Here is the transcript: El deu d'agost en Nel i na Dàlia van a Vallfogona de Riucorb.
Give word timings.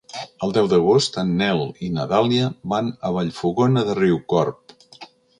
El 0.45 0.51
deu 0.53 0.67
d'agost 0.69 1.17
en 1.23 1.33
Nel 1.41 1.59
i 1.87 1.89
na 1.97 2.05
Dàlia 2.13 2.47
van 2.73 2.89
a 3.09 3.11
Vallfogona 3.17 3.83
de 3.91 3.97
Riucorb. 3.99 4.75